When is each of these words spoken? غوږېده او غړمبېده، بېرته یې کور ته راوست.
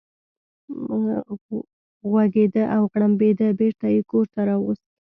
غوږېده 2.09 2.63
او 2.75 2.81
غړمبېده، 2.91 3.47
بېرته 3.59 3.85
یې 3.93 4.01
کور 4.09 4.25
ته 4.33 4.41
راوست. 4.47 4.85